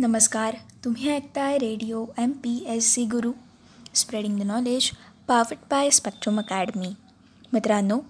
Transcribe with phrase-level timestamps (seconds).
[0.00, 3.32] नमस्कार तुम्ही ऐकताय radio M P S C Guru
[3.94, 4.90] spreading the knowledge
[5.28, 6.88] powered by Spectrum Academy
[7.52, 8.00] मित्रांनो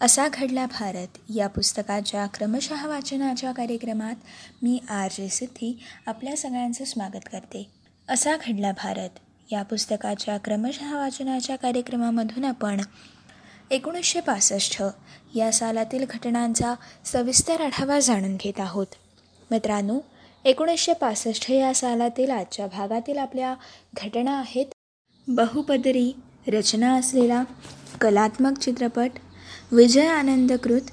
[0.00, 1.06] असा घडला भारत.
[1.34, 4.14] या पुस्तकाच्या क्रमशः वाचनाच्या कार्यक्रमात
[4.62, 7.70] मी आर जे सिद्धी आपल्या सगळ्यांचं स्वागत करते.
[8.08, 9.10] असा घडला भारत.
[9.52, 12.80] या पुस्तकाच्या क्रमशः वाचनाच्या कार्यक्रमामधून आपण
[13.70, 14.82] एकोणीसशे पासष्ट
[15.34, 18.86] या सालातील घटनांचा सविस्तर आढावा जाणून घेत आहोत.
[19.50, 20.00] मित्रांनो
[20.44, 23.54] एकोणीसशे पासष्ट या सालातील आजच्या भागातील आपल्या
[24.04, 24.66] घटना आहेत.
[25.28, 26.12] बहुपदरी
[26.48, 27.42] रचना असलेला
[28.00, 29.10] कलात्मक चित्रपट
[29.72, 30.90] विजय आनंदकृत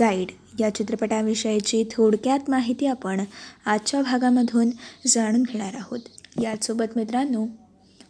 [0.00, 3.24] गाईड या चित्रपटाविषयीची थोडक्यात माहिती आपण
[3.66, 4.70] आजच्या भागामधून
[5.06, 6.00] जाणून घेणार आहोत.
[6.42, 7.46] यासोबत मित्रांनो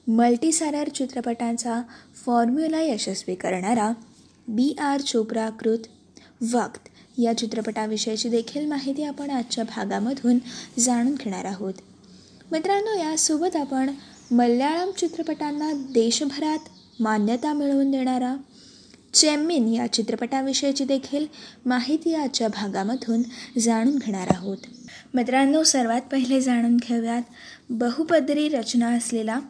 [0.09, 1.81] मल्टीसारर चित्रपटांचा
[2.25, 3.91] फॉर्म्युला यशस्वी करणारा
[4.49, 5.79] बी आर चोप्राकृत
[6.55, 6.89] वक्त
[7.19, 10.39] या चित्रपटाविषयीची देखील माहिती आपण आजच्या भागामधून
[10.79, 11.75] जाणून घेणार आहोत.
[12.53, 13.91] मित्रांनो यासोबत आपण
[14.31, 16.59] मल्याळम चित्रपटांना देशभरात
[17.01, 18.37] मान्यता मिळवून देणारा
[19.15, 21.27] चेम्मिन या चित्रपटाविषयीची देखील
[21.67, 23.23] माहिती आजच्या भागामधून
[23.59, 24.57] जाणून घेणार आहोत.
[25.15, 27.23] मित्रांनो सर्वात पहिले जाणून घेऊयात
[27.71, 29.41] बहुपदरी रचना असलेला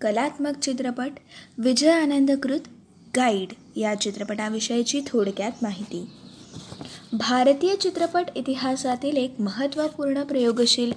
[0.00, 1.10] कलात्मक चित्रपट
[1.58, 2.60] विजय आनंदकृत
[3.16, 6.06] गाईड या चित्रपटाविषयीची थोडक्यात माहिती.
[7.12, 10.92] भारतीय चित्रपट इतिहासातील एक महत्त्वपूर्ण प्रयोगशील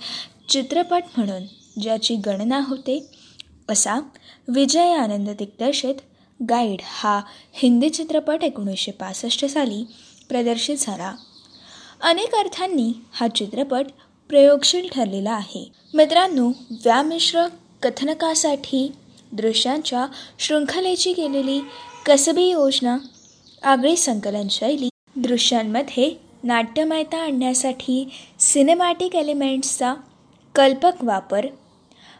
[0.49, 1.43] चित्रपट म्हणून
[1.81, 3.07] ज्याची गणना होते
[3.69, 3.99] असा
[4.47, 5.95] विजय आनंद दिग्दर्शित
[6.39, 7.21] गाईड हा
[7.53, 9.83] हिंदी चित्रपट एकोणीसशे पासष्ट साली
[10.29, 11.13] प्रदर्शित झाला.
[12.01, 13.85] अनेक अर्थांनी हा चित्रपट
[14.29, 15.71] प्रयोगशील ठरलेला आहे.
[15.93, 17.47] मित्रांनो व्यामिश्र
[17.83, 18.91] कथनकासाठी
[19.31, 20.05] दृश्यांच्या
[20.39, 21.59] शृंखलेची केलेली
[22.05, 22.97] कसबी योजना
[23.63, 28.09] आगळी संकलन शैली दृश्यांमध्ये नाट्यमयता आणण्यासाठी
[28.39, 29.93] सिनेमॅटिक एलिमेंट्सचा
[30.55, 31.45] कल्पक वापर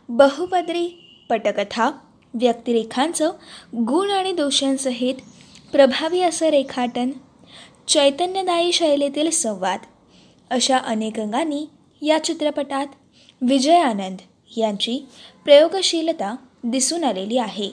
[0.09, 0.88] बहुपदरी
[1.30, 1.89] पटकथा
[2.34, 3.31] व्यक्तिरेखांचं
[3.88, 5.16] गुण आणि दोषांसहित
[5.72, 7.12] प्रभावी असं रेखाटन
[7.88, 9.80] चैतन्यदायी शैलीतील संवाद
[10.50, 11.66] अशा अनेक अंगांनी
[12.01, 12.88] या चित्रपटात
[13.41, 14.18] विजय आनंद
[14.57, 15.07] यांची
[15.46, 17.69] प्रयोगशीलता दिसून आलेली आहे.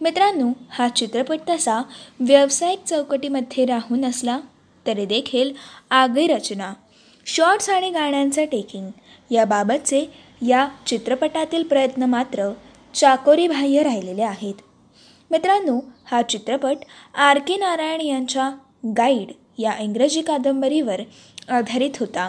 [0.00, 1.80] मित्रांनो हा चित्रपट तसा
[2.20, 4.38] व्यावसायिक चौकटीमध्ये राहून असला
[4.86, 5.52] तरी देखील
[5.90, 6.72] आगळी रचना
[7.26, 8.90] शॉर्ट्स आणि गाण्यांचं टेकिंग
[9.30, 10.04] याबाबतचे
[10.42, 12.50] या चित्रपटातील प्रयत्न मात्र
[12.94, 14.54] चाकोरीबाह्य राहिलेले आहेत.
[15.30, 18.50] मित्रांनो हा चित्रपट आर के नारायण यांच्या
[18.96, 21.00] गाईड या इंग्रजी कादंबरीवर
[21.48, 22.28] आधारित होता.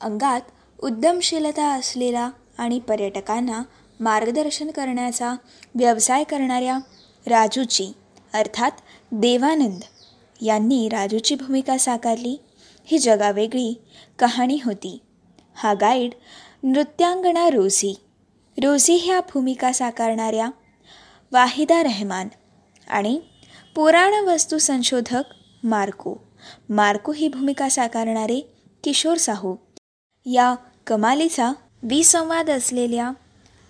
[0.00, 0.40] अंगात
[0.78, 3.62] उद्यमशीलता असलेला आणि पर्यटकांना
[4.00, 5.34] मार्गदर्शन करण्याचा
[5.74, 6.78] व्यवसाय करणाऱ्या
[7.26, 7.92] राजूची
[8.34, 8.70] अर्थात
[9.12, 9.80] देवानंद.
[10.40, 12.40] यांनी राजूची भूमिका साकारली.
[12.84, 13.80] ही जगावेगळी
[14.18, 14.98] कहाणी होती.
[15.54, 16.14] हा गाईड
[16.62, 18.00] नृत्यांगणा रोझी.
[18.62, 20.50] रोझी ह्या भूमिका साकारणाऱ्या
[21.32, 22.28] वाहिदा रहमान
[22.88, 23.20] आणि
[23.74, 25.22] पुराण वस्तू संशोधक
[25.64, 26.14] मार्को.
[26.68, 28.52] मार्को ही भूमिका साकारणारे
[28.84, 29.56] किशोर साहू.
[30.26, 30.54] या
[30.86, 31.52] कमालीचा
[31.82, 33.10] विसंवाद असलेल्या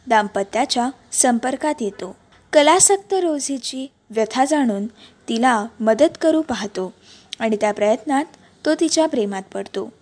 [0.07, 2.17] दाम्पत्याच्या संपर्कात येतो.
[2.55, 4.87] कलासक्त रोझीची व्यथा जाणून
[5.29, 6.93] तिला मदत करू पाहतो
[7.39, 8.25] आणि त्या प्रयत्नात
[8.67, 9.93] तो तिच्या प्रेमात पडतो.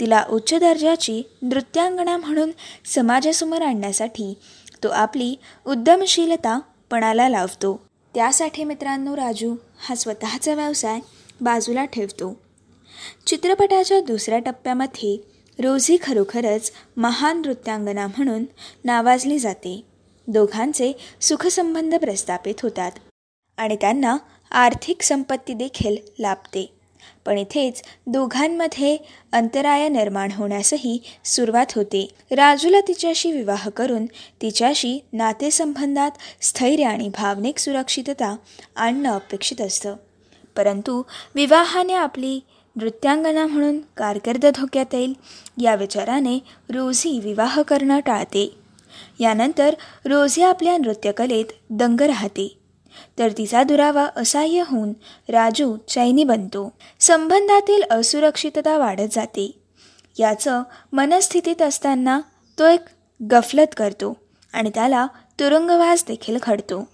[0.00, 2.50] तिला उच्च दर्जाची नृत्यांगणा म्हणून
[2.84, 4.34] समाजासमोर आणण्यासाठी
[4.84, 5.36] तो आपली
[5.66, 6.58] उद्यमशीलता
[6.90, 7.80] पणाला लावतो.
[8.14, 11.00] त्यासाठी मित्रांनो राजू हा स्वतःचा व्यवसाय
[11.40, 12.40] बाजूला ठेवतो.
[13.26, 15.16] चित्रपटाच्या दुसऱ्या टप्प्यामध्ये
[15.58, 18.44] रोझी खरोखरच महान नृत्यांगना म्हणून
[18.84, 19.87] नावाजली जाते.
[20.28, 22.92] दोघांचे सुखसंबंध प्रस्थापित होतात
[23.56, 24.16] आणि त्यांना
[24.50, 26.74] आर्थिक संपत्ती देखील लाभते.
[27.26, 28.96] पण इथेच दोघांमध्ये
[29.32, 32.14] अंतराय निर्माण होण्यासही सुरुवात होते.
[32.30, 34.06] राजूला तिच्याशी विवाह करून
[34.42, 38.36] तिच्याशी नातेसंबंधात स्थैर्य आणि भावनिक सुरक्षितता
[38.76, 39.96] आणणं अपेक्षित असतं.
[40.56, 41.02] परंतु
[41.34, 42.40] विवाहाने आपली
[42.76, 45.14] नृत्यांगना म्हणून कारकीर्द धोक्यात येईल
[45.62, 46.38] या विचाराने
[46.70, 48.57] रोझी विवाह करणं टाळते.
[49.20, 49.74] यानंतर
[50.04, 52.58] रोझी आपल्या नृत्यकलेत दंग राहते.
[53.18, 54.92] तर तिचा दुरावा असह्य होऊन
[55.28, 56.72] राजू चैनी बनतो.
[57.00, 59.60] संबंधातील असुरक्षितता वाढत जाते.
[60.18, 60.62] याचं
[60.92, 62.20] मनस्थितीत असताना
[62.58, 62.80] तो एक
[63.30, 64.16] गफलत करतो
[64.52, 65.06] आणि त्याला
[65.40, 66.88] तुरुंगवास देखील घडतो.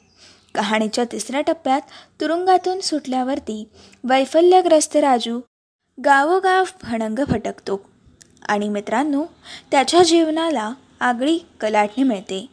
[0.55, 1.81] कहाणीच्या तिसऱ्या टप्प्यात
[2.21, 3.69] तुरुंगातून सुटल्यावरती
[4.05, 5.41] वैफल्यग्रस्त राजू
[6.05, 7.91] गावोगाव भणंग भटकतो
[8.49, 9.25] आणि मित्रांनो
[9.71, 10.73] त्याच्या जीवनाला
[11.05, 12.47] आगळी कलाटणी मिळते.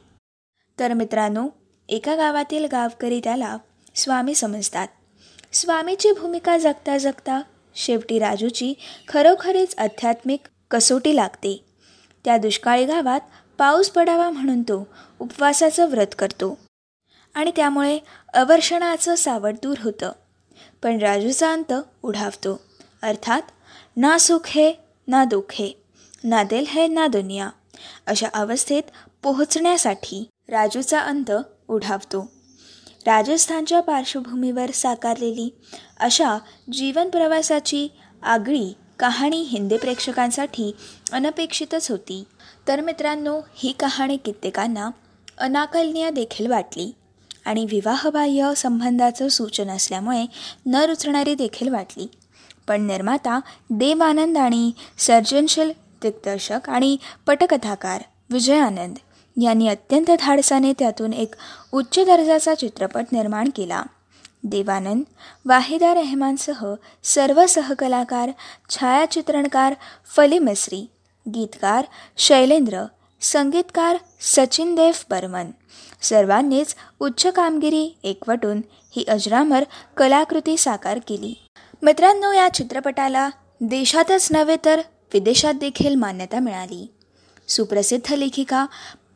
[0.79, 1.47] तर मित्रांनो
[1.89, 3.57] एका गावातील गावकरी त्याला
[3.95, 4.87] स्वामी समजतात.
[5.51, 7.41] स्वामीची भूमिका जगता जगता
[7.75, 8.73] शेवटी राजूची
[9.07, 10.39] खरोखरीच आध्यात्मिक
[10.71, 11.65] कसोटी लागते.
[12.25, 13.19] त्या दुष्काळी गावात
[13.57, 14.87] पाऊस पडावा म्हणून तो
[15.19, 16.57] उपवासाचं व्रत करतो.
[17.35, 17.99] आणि त्यामुळे
[18.33, 20.11] अवर्षणाचं सावट दूर होतं.
[20.83, 22.61] पण राजूचा अंत उढावतो.
[23.01, 23.41] अर्थात
[23.97, 24.73] ना सुख हे
[25.07, 25.73] ना दुःख हे
[26.23, 27.49] ना दिल है ना दुनिया.
[28.07, 28.83] अशा अवस्थेत
[29.23, 31.31] पोहोचण्यासाठी राजूचा अंत
[31.67, 32.31] उढावतो.
[33.05, 35.55] राजस्थानच्या पार्श्वभूमीवर साकारलेली
[35.99, 36.37] अशा
[36.73, 37.87] जीवन प्रवासाची
[38.23, 40.75] आगळी कहाणी हिंदी प्रेक्षकांसाठी
[41.11, 42.23] अनपेक्षितच होती.
[42.67, 44.89] तर मित्रांनो ही कहाणी कित्येकांना
[45.37, 46.95] अनाकलनीय देखील वाटली
[47.45, 50.25] आणि विवाहबाह्य संबंधाचं सूचन असल्यामुळे
[50.65, 52.07] न रुचणारी देखील वाटली.
[52.67, 53.39] पण निर्माता
[53.69, 55.71] देवानंद आणि सर्जनशील
[56.01, 58.95] दिग्दर्शक आणि पटकथाकार विजय आनंद
[59.41, 61.35] यांनी अत्यंत धाडसाने त्यातून एक
[61.71, 63.83] उच्च दर्जाचा चित्रपट निर्माण केला.
[64.43, 65.03] देवानंद
[65.45, 68.29] वाहिदा रहमानसह सर्व सहकलाकार
[68.69, 69.73] छायाचित्रणकार
[70.15, 70.89] फली मिस्री
[71.27, 71.85] गीतकार
[72.17, 72.83] शैलेंद्र
[73.21, 75.51] संगीतकार सचिन देव बर्मन.
[76.01, 78.61] सर्वांनीच उच्च कामगिरी एकवटून
[78.95, 79.63] ही अजरामर
[79.97, 81.33] कलाकृती साकार केली.
[81.81, 83.29] मित्रांनो या चित्रपटाला
[83.61, 84.81] देशातच नव्हे तर
[85.13, 86.85] विदेशात देखील मान्यता मिळाली.
[87.47, 88.65] सुप्रसिद्ध लेखिका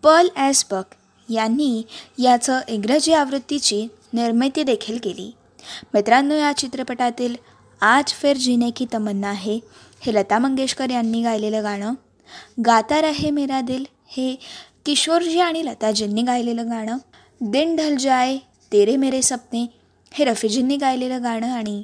[0.03, 0.95] पर्ल ॲस बक
[1.29, 1.81] यांनी
[2.19, 5.31] याचं इंग्रजी आवृत्तीची निर्मिती देखील केली.
[5.93, 7.35] मित्रांनो या चित्रपटातील
[7.81, 9.59] आज फिर जीने की तमन्ना आहे
[10.01, 11.93] हे लता मंगेशकर यांनी गायलेलं गाणं
[12.65, 14.35] गाता रहे मेरा दिल हे
[14.85, 16.97] किशोरजी आणि लताजींनी गायलेलं गाणं
[17.41, 18.37] दिन ढल जाय
[18.71, 19.65] तेरे मेरे सपने
[20.11, 21.81] हे रफीजींनी गायलेलं गाणं आणि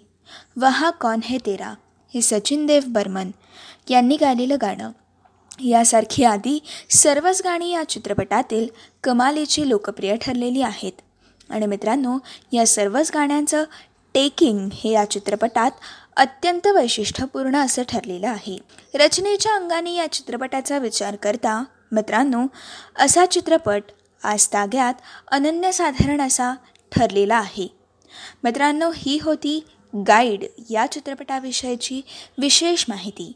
[0.58, 1.74] वहा कौन है तेरा
[2.14, 3.32] हे सचिन देव बर्मन
[3.90, 4.92] यांनी गायलेलं गाणं.
[5.60, 8.68] यासारखी आधी सर्वच गाणी या चित्रपटातील
[9.04, 10.92] कमालीची लोकप्रिय ठरलेली आहेत.
[11.50, 12.18] आणि मित्रांनो
[12.52, 13.64] या सर्वच गाण्यांचं
[14.14, 15.72] टेकिंग हे या चित्रपटात
[16.18, 18.58] अत्यंत वैशिष्ट्यपूर्ण असं ठरलेलं आहे.
[18.94, 22.46] रचनेच्या अंगाने या चित्रपटाचा विचार करता मित्रांनो
[22.96, 23.84] असा चित्रपट
[24.24, 24.94] आज ताग्यात
[25.32, 26.54] अनन्यसाधारण असा
[26.92, 27.68] ठरलेला आहे.
[28.44, 29.64] मित्रांनो ही होती
[30.08, 32.02] गाईड या चित्रपटाविषयीची
[32.38, 33.34] विशेष माहिती.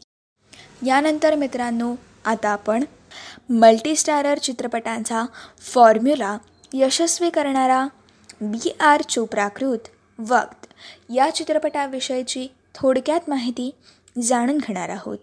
[0.82, 1.94] यानंतर मित्रांनो
[2.24, 2.84] आता आपण
[3.50, 5.24] मल्टीस्टारर चित्रपटांचा
[5.60, 6.38] फॉर्म्युला
[6.74, 7.86] यशस्वी करणारा
[8.40, 9.88] बी आर चोप्राकृत
[10.30, 10.66] वक्त
[11.14, 13.70] या चित्रपटाविषयीची थोडक्यात माहिती
[14.22, 15.18] जाणून घेणार आहोत.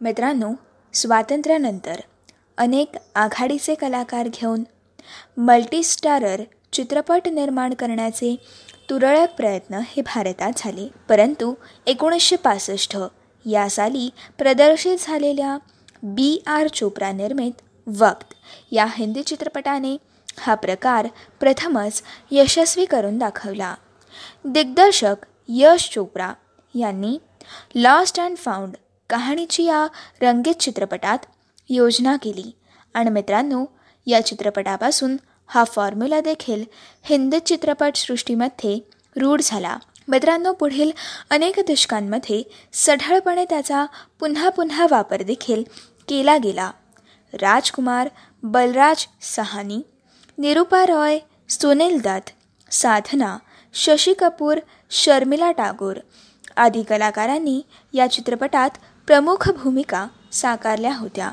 [0.00, 0.52] मित्रांनो
[0.92, 2.00] स्वातंत्र्यानंतर
[2.58, 4.62] अनेक आघाडीचे कलाकार घेऊन
[5.36, 6.42] मल्टीस्टारर
[6.72, 8.36] चित्रपट निर्माण करण्याचे
[8.90, 10.88] तुरळक प्रयत्न हे भारतात झाले.
[11.08, 11.54] परंतु
[11.86, 12.96] एकोणीसशे पासष्ट
[13.46, 15.58] या साली प्रदर्शित झालेल्या
[16.02, 17.52] बी आर चोप्रा निर्मित
[17.86, 18.34] वक्त
[18.72, 19.96] या हिंदी चित्रपटाने
[20.38, 21.08] हा प्रकार
[21.40, 23.74] प्रथमच यशस्वी करून दाखवला.
[24.44, 25.16] दिग्दर्शक
[25.48, 26.32] यश चोप्रा
[26.74, 27.18] यांनी
[27.74, 28.74] लॉस्ट अँड फाउंड
[29.10, 29.86] कहाणीची या
[30.22, 31.18] रंगीत चित्रपटात
[31.68, 32.50] योजना केली.
[32.94, 33.64] आणि मित्रांनो
[34.06, 35.16] या चित्रपटापासून
[35.46, 36.64] हा फॉर्म्युला देखील
[37.02, 39.78] हिंदी चित्रपटसृष्टीमध्ये रूढ झाला.
[40.08, 40.90] मित्रांनो पुढील
[41.30, 42.42] अनेक दशकांमध्ये
[42.72, 43.84] सढळपणे त्याचा
[44.20, 45.62] पुन्हा पुन्हा वापर देखील
[46.08, 46.70] केला गेला.
[47.34, 48.08] राजकुमार
[48.42, 49.80] बलराज सहानी
[50.38, 51.18] निरुपा रॉय
[51.48, 52.30] सुनील दत्त
[52.72, 53.36] साधना
[53.74, 54.58] शशी कपूर
[54.90, 55.96] शर्मिला टागोर
[56.56, 57.60] आदी कलाकारांनी
[57.92, 58.70] या चित्रपटात
[59.06, 61.30] प्रमुख भूमिका साकारल्या होत्या.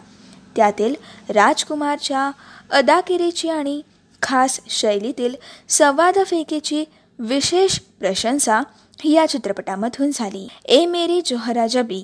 [0.56, 0.96] त्यातील
[1.30, 2.32] राजकुमारच्या
[2.72, 3.82] अदाकिरीची आणि
[4.22, 5.36] खास शैलीतील
[5.70, 6.84] संवादफेकीची
[7.24, 8.62] विशेष प्रशंसा
[9.04, 10.48] या चित्रपटामधून झाली.
[10.66, 12.04] ए मेरी जोहरा जबी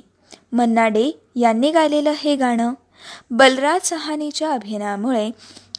[0.51, 2.73] मन्ना डे यांनी गायलेलं हे गाणं
[3.31, 5.29] बलराज सहानीच्या अभिनयामुळे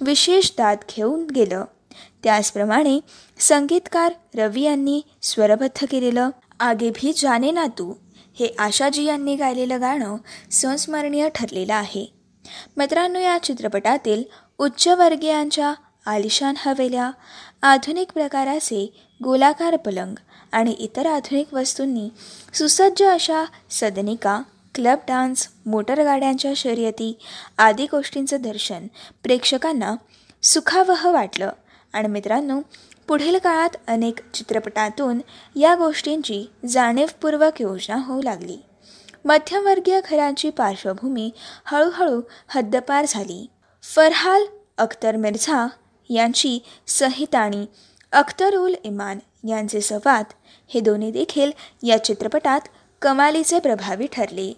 [0.01, 1.65] विशेष दाद घेऊन गेलं.
[2.23, 2.99] त्याचप्रमाणे
[3.39, 6.31] संगीतकार रवी यांनी स्वरबद्ध केलेलं
[6.61, 7.95] आगे भी जाने ना तू
[8.39, 10.17] हे आशाजी यांनी गायलेलं गाणं
[10.51, 12.07] संस्मरणीय ठरलेलं आहे.
[12.77, 14.23] मित्रांनो या चित्रपटातील
[14.59, 15.75] उच्चवर्गीयांच्या
[16.07, 17.11] आलिशान हवेल्या
[17.63, 20.15] आधुनिक प्रकाराचे गोलाकार पलंग
[20.53, 22.09] आणि इतर आधुनिक वस्तूंनी
[22.55, 24.43] सुसज्ज अशा सदनिका
[24.75, 27.19] क्लब डान्स मोटरगाड्यांच्या शर्यती
[27.59, 28.87] आदी गोष्टींचं दर्शन
[29.23, 29.95] प्रेक्षकांना
[30.43, 31.51] सुखावह वाटलं.
[31.93, 32.61] आणि मित्रांनो
[33.09, 35.21] पुढील काळात अनेक चित्रपटातून
[35.57, 38.59] या गोष्टींची जाणीवपूर्वक योजना होऊ लागली.
[39.25, 41.31] मध्यमवर्गीय घरांची पार्श्वभूमी
[41.65, 43.47] हळूहळू हद्दपार झाली.
[43.83, 44.43] फरहाल
[44.79, 45.67] अख्तर मिर्झा
[46.09, 47.67] यांची संहिताणी
[48.13, 50.25] अख्तर उल इमान यांचे संवाद
[50.69, 51.51] हे दोन्ही देखील
[51.83, 52.61] या चित्रपटात
[53.03, 54.53] कमालीचे प्रभावी ठरले.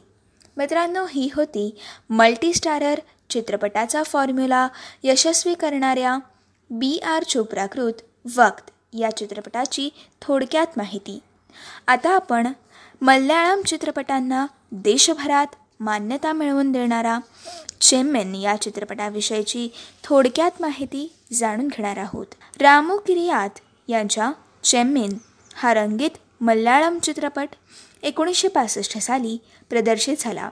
[0.56, 1.74] मित्रांनो ही होती
[2.10, 4.68] मल्टीस्टारर चित्रपटाचा फॉर्म्युला
[5.02, 6.18] यशस्वी करणाऱ्या
[6.70, 8.02] बी आर चोप्राकृत
[8.36, 9.88] वक्त या चित्रपटाची
[10.22, 11.18] थोडक्यात माहिती.
[11.86, 12.52] आता आपण
[13.00, 15.46] मल्याळम चित्रपटांना देशभरात
[15.80, 17.18] मान्यता मिळवून देणारा
[17.80, 19.68] चेम्मेन या चित्रपटाविषयीची
[20.04, 22.26] थोडक्यात माहिती जाणून घेणार आहोत.
[22.60, 23.58] रामू किरियात
[23.88, 24.32] यांच्या
[24.64, 25.12] चेम्मेन
[25.54, 26.10] हा रंगीत
[26.40, 27.48] मल्याळम चित्रपट
[28.02, 29.38] एकोणीसशे पासष्ट साली
[29.70, 30.50] प्रदर्शित झाला.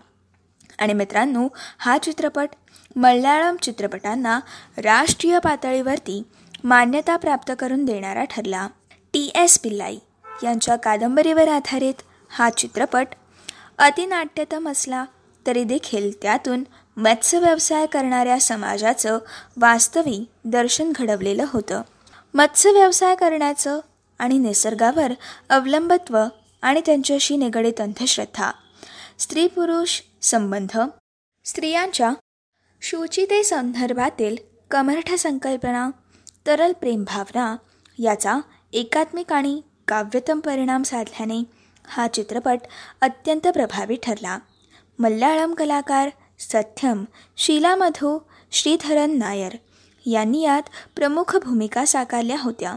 [0.78, 2.48] आणि मित्रांनो हा चित्रपट
[2.96, 4.40] मल्याळम चित्रपटांना
[4.76, 6.22] राष्ट्रीय पातळीवरती
[6.64, 8.68] मान्यता प्राप्त करून देणारा ठरला.
[9.12, 9.30] टी.
[9.34, 9.58] एस.
[9.58, 9.98] पिल्लाई
[10.42, 11.94] यांच्या कादंबरीवर आधारित
[12.30, 13.06] हा चित्रपट
[13.78, 15.04] अतिनाट्यतम असला
[15.48, 16.64] तरी देखील त्यातून
[16.96, 19.18] मत्स्य व्यवसाय करणाऱ्या समाजाचं
[19.56, 21.82] वास्तविक दर्शन घडवलेलं होतं.
[22.34, 23.80] मत्स्य व्यवसाय करण्याचं
[24.18, 25.12] आणि निसर्गावर
[25.48, 26.18] अवलंबत्व
[26.62, 28.50] आणि त्यांच्याशी निगडीत अंधश्रद्धा
[29.18, 30.78] स्त्री पुरुष संबंध
[31.44, 32.10] स्त्रियांच्या
[32.82, 34.36] शुचिते संदर्भातील
[34.70, 35.90] कमरठ संकल्पना
[36.46, 37.56] तरल प्रेमभावना
[37.98, 38.38] याचा
[38.72, 41.44] एकात्मिक आणि काव्यतम परिणाम साधल्याने
[41.86, 42.58] हा चित्रपट
[43.00, 44.38] अत्यंत प्रभावी ठरला.
[44.98, 47.04] मल्याळम कलाकार सत्यम
[47.36, 48.18] शीलामधू
[48.52, 49.52] श्रीधरन नायर
[50.06, 50.62] यांनी यात
[50.96, 52.74] प्रमुख भूमिका साकारल्या होत्या.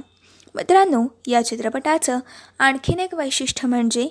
[0.55, 2.19] मित्रांनो या चित्रपटाचं
[2.59, 4.07] आणखीन एक वैशिष्ट्य म्हणजे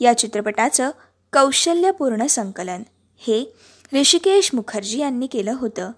[0.00, 0.90] या चित्रपटाचं
[1.32, 2.82] कौशल्यपूर्ण संकलन.
[3.18, 3.54] हे
[3.92, 5.90] ऋषिकेश मुखर्जी यांनी केलं होतं.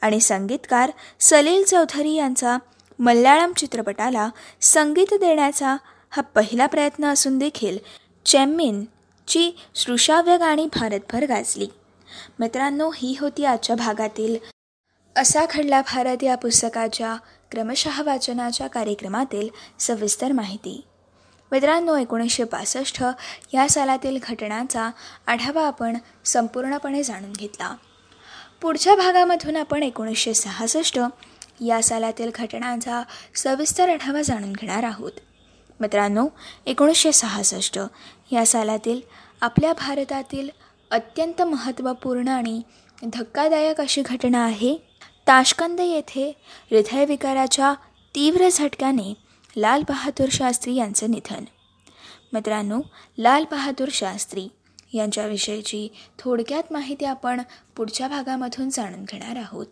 [0.00, 2.58] आणि संगीतकार सलील चौधरी यांचा
[2.98, 4.30] मल्याळम चित्रपटाला
[4.60, 5.76] संगीत देण्याचा
[6.10, 7.78] हा पहिला प्रयत्न असून देखील
[8.26, 8.84] चेम्मिन
[9.30, 11.66] ची श्रुशाव्य गाणी भारतभर गाजली.
[12.38, 14.36] मित्रांनो ही होती आजच्या भागातील
[15.16, 17.16] असा खडला भारत या पुस्तकाच्या
[17.50, 20.84] क्रमशः वाचनाच्या कार्यक्रमातील सविस्तर माहिती.
[21.52, 23.04] मित्रांनो एकोणीसशे पासष्ट
[23.54, 24.90] या सालातील घटनांचा
[25.26, 27.74] आढावा आपण संपूर्णपणे जाणून घेतला.
[28.62, 31.00] पुढच्या भागामधून आपण एकोणीसशे सहासष्ट
[31.60, 33.02] या सालातील घटनांचा
[33.34, 35.12] सविस्तर आढावा जाणून घेणार आहोत.
[35.80, 36.28] मित्रांनो
[36.66, 37.78] एकोणीसशे सहासष्ट
[38.32, 39.00] या सालातील
[39.40, 40.48] आपल्या भारतातील
[40.90, 42.62] अत्यंत महत्त्वपूर्ण आणि
[43.02, 44.76] धक्कादायक अशी घटना आहे
[45.26, 46.32] ताशकंद येथे
[46.70, 47.74] हृदयविकाराच्या
[48.14, 49.14] तीव्र झटक्याने
[49.56, 51.44] लाल बहादूर शास्त्री यांचं निधन.
[52.32, 52.80] मित्रांनो
[53.18, 54.48] लाल बहादूर शास्त्री
[54.94, 57.40] यांच्याविषयीची थोडक्यात माहिती आपण
[57.76, 59.66] पुढच्या भागामधून जाणून घेणार आहोत.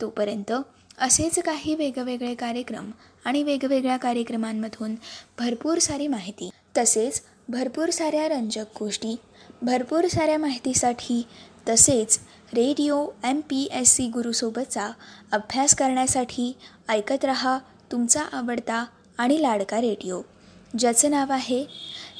[0.00, 0.52] तोपर्यंत
[0.98, 2.90] असेच काही वेगवेगळे कार्यक्रम
[3.28, 4.94] आणि वेगवेगळ्या कार्यक्रमांमधून
[5.38, 6.48] भरपूर सारी माहिती.
[6.76, 9.16] तसेच भरपूर साऱ्या रंजक गोष्टी
[9.62, 11.22] भरपूर साऱ्या माहितीसाठी
[11.68, 12.18] तसेच
[12.54, 14.90] radio M P S C गुरुसोबतचा
[15.32, 16.52] अभ्यास करण्यासाठी
[16.88, 17.58] ऐकत रहा
[17.92, 18.84] तुमचा आवडता
[19.18, 20.20] आणि लाडका रेडिओ.
[20.78, 21.62] ज्याचं नाव आहे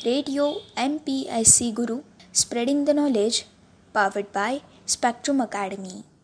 [0.05, 1.99] radio M P S C Guru
[2.35, 3.43] spreading the knowledge
[3.95, 6.01] powered by Spectrum Academy.